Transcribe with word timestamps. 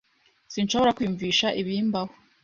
Sinshobora 0.53 0.95
kwiyumvisha 0.95 1.47
ibimbaho. 1.61 2.11